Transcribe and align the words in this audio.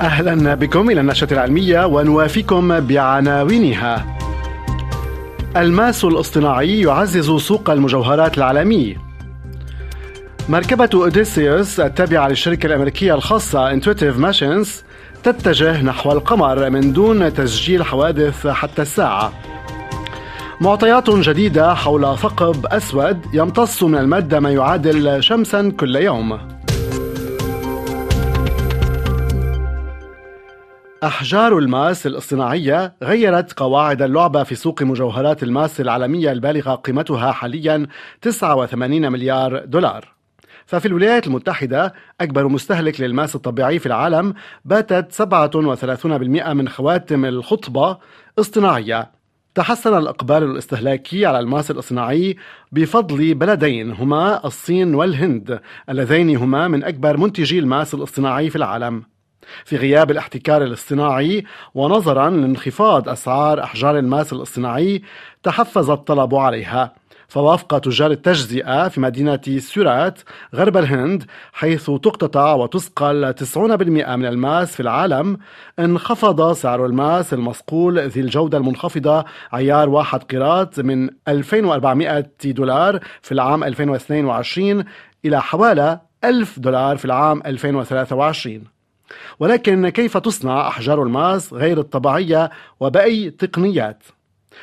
أهلا 0.00 0.54
بكم 0.54 0.90
إلى 0.90 1.00
النشرة 1.00 1.32
العلمية 1.32 1.86
ونوافيكم 1.86 2.80
بعناوينها. 2.80 4.18
الماس 5.56 6.04
الاصطناعي 6.04 6.80
يعزز 6.80 7.30
سوق 7.30 7.70
المجوهرات 7.70 8.38
العالمي. 8.38 8.96
مركبة 10.48 10.88
أوديسيوس 10.94 11.80
التابعة 11.80 12.28
للشركة 12.28 12.66
الأمريكية 12.66 13.14
الخاصة 13.14 13.80
Intuitive 13.80 14.16
Machines 14.18 14.68
تتجه 15.22 15.82
نحو 15.82 16.12
القمر 16.12 16.70
من 16.70 16.92
دون 16.92 17.34
تسجيل 17.34 17.84
حوادث 17.84 18.46
حتى 18.46 18.82
الساعة. 18.82 19.32
معطيات 20.60 21.10
جديدة 21.10 21.74
حول 21.74 22.18
ثقب 22.18 22.66
أسود 22.66 23.18
يمتص 23.32 23.82
من 23.82 23.98
المادة 23.98 24.40
ما 24.40 24.50
يعادل 24.50 25.22
شمسا 25.22 25.70
كل 25.70 25.96
يوم. 25.96 26.53
أحجار 31.04 31.58
الماس 31.58 32.06
الاصطناعية 32.06 32.94
غيرت 33.02 33.52
قواعد 33.52 34.02
اللعبة 34.02 34.42
في 34.42 34.54
سوق 34.54 34.82
مجوهرات 34.82 35.42
الماس 35.42 35.80
العالمية 35.80 36.32
البالغة 36.32 36.74
قيمتها 36.74 37.32
حاليا 37.32 37.86
89 38.22 39.12
مليار 39.12 39.64
دولار. 39.64 40.14
ففي 40.66 40.86
الولايات 40.86 41.26
المتحدة 41.26 41.94
أكبر 42.20 42.48
مستهلك 42.48 43.00
للماس 43.00 43.34
الطبيعي 43.34 43.78
في 43.78 43.86
العالم 43.86 44.34
باتت 44.64 45.12
37% 45.12 46.52
من 46.52 46.68
خواتم 46.68 47.24
الخطبة 47.24 47.98
اصطناعية. 48.38 49.10
تحسن 49.54 49.98
الإقبال 49.98 50.42
الاستهلاكي 50.42 51.26
على 51.26 51.38
الماس 51.38 51.70
الاصطناعي 51.70 52.36
بفضل 52.72 53.34
بلدين 53.34 53.92
هما 53.92 54.46
الصين 54.46 54.94
والهند 54.94 55.60
اللذين 55.88 56.36
هما 56.36 56.68
من 56.68 56.84
أكبر 56.84 57.16
منتجي 57.16 57.58
الماس 57.58 57.94
الاصطناعي 57.94 58.50
في 58.50 58.56
العالم. 58.56 59.13
في 59.64 59.76
غياب 59.76 60.10
الاحتكار 60.10 60.62
الاصطناعي 60.62 61.44
ونظرا 61.74 62.30
لانخفاض 62.30 63.08
أسعار 63.08 63.62
أحجار 63.62 63.98
الماس 63.98 64.32
الاصطناعي 64.32 65.02
تحفز 65.42 65.90
الطلب 65.90 66.34
عليها. 66.34 66.94
فوافق 67.28 67.78
تجار 67.78 68.10
التجزئة 68.10 68.88
في 68.88 69.00
مدينة 69.00 69.40
سورات 69.58 70.20
غرب 70.54 70.76
الهند 70.76 71.24
حيث 71.52 71.86
تقطع 71.86 72.54
وتصقل 72.54 73.34
90% 73.34 73.56
من 74.16 74.26
الماس 74.26 74.74
في 74.74 74.80
العالم. 74.80 75.38
انخفض 75.78 76.52
سعر 76.52 76.86
الماس 76.86 77.34
المصقول 77.34 77.98
ذي 77.98 78.20
الجودة 78.20 78.58
المنخفضة 78.58 79.24
عيار 79.52 79.88
واحد 79.88 80.22
قيراط 80.22 80.80
من 80.80 81.10
2400 81.28 82.26
دولار 82.44 83.00
في 83.22 83.32
العام 83.32 83.64
2022 83.64 84.84
إلى 85.24 85.42
حوالي 85.42 86.00
1000 86.24 86.58
دولار 86.58 86.96
في 86.96 87.04
العام 87.04 87.42
2023 87.46 88.73
ولكن 89.40 89.88
كيف 89.88 90.16
تصنع 90.16 90.68
أحجار 90.68 91.02
الماس 91.02 91.52
غير 91.52 91.80
الطبيعية 91.80 92.50
وبأي 92.80 93.30
تقنيات؟ 93.30 94.02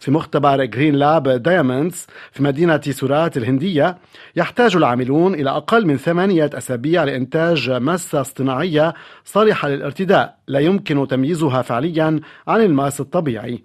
في 0.00 0.10
مختبر 0.10 0.64
Greenlab 0.64 1.28
Diamonds 1.28 2.06
في 2.32 2.42
مدينة 2.42 2.80
سورات 2.90 3.36
الهندية 3.36 3.98
يحتاج 4.36 4.76
العاملون 4.76 5.34
إلى 5.34 5.50
أقل 5.50 5.86
من 5.86 5.96
ثمانية 5.96 6.50
أسابيع 6.54 7.04
لإنتاج 7.04 7.70
ماسة 7.70 8.20
اصطناعية 8.20 8.94
صالحة 9.24 9.68
للارتداء 9.68 10.36
لا 10.48 10.58
يمكن 10.58 11.08
تمييزها 11.08 11.62
فعليا 11.62 12.20
عن 12.48 12.60
الماس 12.60 13.00
الطبيعي 13.00 13.62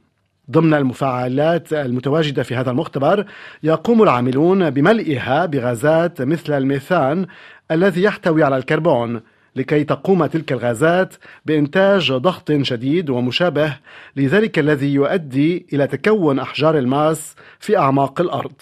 ضمن 0.52 0.74
المفاعلات 0.74 1.74
المتواجدة 1.74 2.44
في 2.44 2.56
هذا 2.56 2.72
المختبر 2.72 3.26
يقوم 3.64 4.04
العاملون 4.04 4.70
بملئها 4.70 5.46
بغازات 5.46 6.22
مثل 6.22 6.54
الميثان 6.54 7.26
الذي 7.72 8.04
يحتوي 8.04 8.44
على 8.44 8.58
الكربون 8.58 9.22
لكي 9.56 9.84
تقوم 9.84 10.26
تلك 10.26 10.52
الغازات 10.52 11.14
بإنتاج 11.46 12.12
ضغط 12.12 12.52
شديد 12.62 13.10
ومشابه 13.10 13.78
لذلك 14.16 14.60
الذي 14.60 14.94
يؤدي 14.94 15.66
إلى 15.74 15.88
تكون 15.88 16.40
أحجار 16.40 16.78
الماس 16.78 17.36
في 17.60 17.78
أعماق 17.78 18.22
الأرض. 18.22 18.54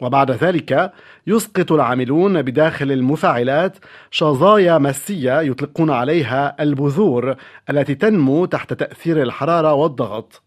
وبعد 0.00 0.30
ذلك 0.30 0.92
يسقط 1.26 1.72
العاملون 1.72 2.42
بداخل 2.42 2.92
المفاعلات 2.92 3.78
شظايا 4.10 4.78
ماسية 4.78 5.40
يطلقون 5.40 5.90
عليها 5.90 6.62
البذور 6.62 7.34
التي 7.70 7.94
تنمو 7.94 8.44
تحت 8.44 8.72
تأثير 8.72 9.22
الحرارة 9.22 9.74
والضغط. 9.74 10.42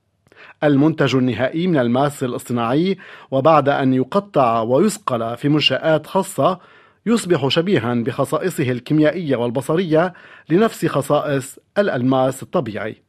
المنتج 0.64 1.16
النهائي 1.16 1.68
من 1.68 1.78
الماس 1.78 2.24
الاصطناعي 2.24 2.98
وبعد 3.32 3.70
أن 3.70 3.94
يقطع 3.94 4.62
ويسقل 4.62 5.38
في 5.38 5.50
منشآت 5.50 6.08
خاصة 6.08 6.60
يصبح 7.06 7.48
شبيها 7.48 7.94
بخصائصه 7.94 8.72
الكيميائية 8.72 9.36
والبصرية 9.36 10.14
لنفس 10.50 10.86
خصائص 10.86 11.60
الألماس 11.78 12.44
الطبيعي. 12.44 13.04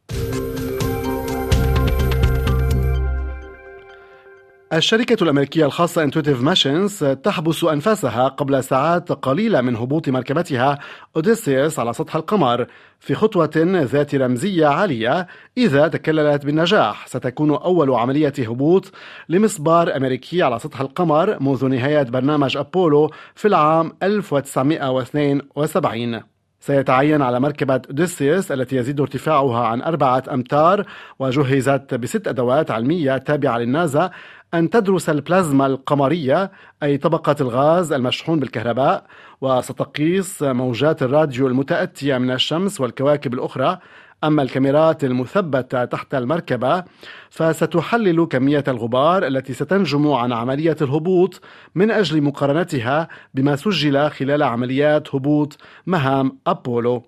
الشركة 4.73 5.25
الأمريكية 5.25 5.65
الخاصة 5.65 6.11
Intuitive 6.11 6.45
Machines 6.45 7.05
تحبس 7.23 7.65
أنفاسها 7.65 8.29
قبل 8.29 8.65
ساعات 8.65 9.13
قليلة 9.13 9.61
من 9.61 9.77
هبوط 9.77 10.09
مركبتها 10.09 10.79
أوديسيوس 11.17 11.79
على 11.79 11.93
سطح 11.93 12.17
القمر 12.17 12.67
في 13.01 13.15
خطوة 13.15 13.51
ذات 13.57 14.15
رمزية 14.15 14.67
عالية. 14.67 15.27
إذا 15.59 15.89
تكللت 15.89 16.47
بالنجاح 16.47 17.07
ستكون 17.07 17.51
أول 17.51 17.91
عملية 17.91 18.33
هبوط 18.39 18.93
لمسبار 19.29 19.97
أمريكي 19.97 20.43
على 20.43 20.59
سطح 20.59 20.81
القمر 20.81 21.43
منذ 21.43 21.67
نهاية 21.67 22.03
برنامج 22.03 22.57
أبولو 22.57 23.11
في 23.35 23.49
العام 23.49 23.93
1972 24.03 26.21
سيتعين 26.61 27.23
على 27.23 27.41
مركبة 27.41 27.75
أوديسيوس 27.89 28.53
التي 28.53 28.77
يزيد 28.77 29.01
ارتفاعها 29.01 29.67
عن 29.67 29.83
أربعة 29.83 30.23
أمتار 30.33 30.85
وجهزت 31.19 31.95
بست 31.95 32.29
أدوات 32.29 32.71
علمية 32.71 33.19
تابعة 33.19 33.59
للنازا 33.59 34.11
أن 34.55 34.71
تدرس 34.71 35.11
البلازما 35.11 35.67
القمرية 35.67 36.51
أي 36.83 36.97
طبقة 36.99 37.37
الغاز 37.41 37.93
المشحون 37.93 38.41
بالكهرباء 38.41 39.05
وستقيس 39.41 40.43
موجات 40.43 41.03
الراديو 41.03 41.47
المتأتية 41.47 42.19
من 42.19 42.31
الشمس 42.31 42.81
والكواكب 42.81 43.35
الأخرى 43.35 43.79
أما 44.25 44.43
الكاميرات 44.43 45.05
المثبتة 45.05 45.85
تحت 45.85 46.15
المركبة 46.15 46.85
فستحلل 47.31 48.27
كمية 48.27 48.65
الغبار 48.69 49.27
التي 49.27 49.53
ستنجم 49.53 50.13
عن 50.13 50.33
عملية 50.33 50.77
الهبوط 50.83 51.41
من 51.75 51.91
أجل 51.91 52.23
مقارنتها 52.23 53.09
بما 53.35 53.57
سجل 53.57 54.11
خلال 54.11 54.43
عمليات 54.43 55.15
هبوط 55.15 55.59
مهام 55.87 56.39
أبولو. 56.47 57.03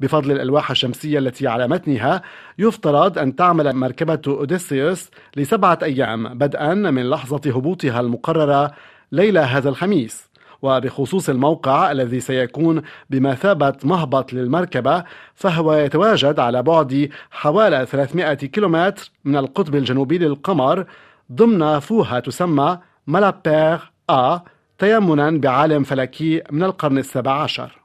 بفضل 0.00 0.32
الألواح 0.32 0.70
الشمسية 0.70 1.18
التي 1.18 1.46
على 1.46 1.68
متنها 1.68 2.22
يفترض 2.58 3.18
أن 3.18 3.36
تعمل 3.36 3.72
مركبة 3.76 4.20
أوديسيوس 4.26 5.10
لسبعة 5.36 5.78
أيام 5.82 6.38
بدءا 6.38 6.74
من 6.74 7.10
لحظة 7.10 7.40
هبوطها 7.50 8.00
المقررة 8.00 8.72
ليلة 9.12 9.42
هذا 9.42 9.68
الخميس. 9.68 10.27
وبخصوص 10.62 11.28
الموقع 11.28 11.92
الذي 11.92 12.20
سيكون 12.20 12.82
بمثابة 13.10 13.74
مهبط 13.84 14.32
للمركبة 14.32 15.04
فهو 15.34 15.72
يتواجد 15.72 16.40
على 16.40 16.62
بعد 16.62 17.10
حوالي 17.30 17.86
300 17.86 18.34
كيلومتر 18.34 19.10
من 19.24 19.36
القطب 19.36 19.74
الجنوبي 19.74 20.18
للقمر 20.18 20.84
ضمن 21.32 21.78
فوهة 21.78 22.18
تسمى 22.18 22.78
مالابير 23.06 23.92
آ 24.10 24.38
تيمنا 24.78 25.30
بعالم 25.30 25.82
فلكي 25.82 26.42
من 26.50 26.62
القرن 26.62 26.98
السابع 26.98 27.32
عشر. 27.32 27.78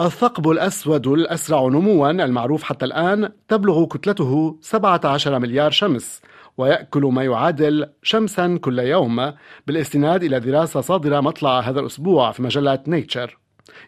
الثقب 0.00 0.50
الأسود 0.50 1.06
الأسرع 1.06 1.66
نموا 1.68 2.10
المعروف 2.10 2.62
حتى 2.62 2.84
الآن 2.84 3.32
تبلغ 3.48 3.84
كتلته 3.84 4.58
17 4.60 5.38
مليار 5.38 5.70
شمس. 5.70 6.20
ويأكل 6.58 7.02
ما 7.02 7.24
يعادل 7.24 7.86
شمسا 8.02 8.58
كل 8.62 8.78
يوم 8.78 9.32
بالاستناد 9.66 10.24
إلى 10.24 10.40
دراسة 10.40 10.80
صادرة 10.80 11.20
مطلع 11.20 11.60
هذا 11.60 11.80
الأسبوع 11.80 12.32
في 12.32 12.42
مجلة 12.42 12.78
نيتشر 12.86 13.38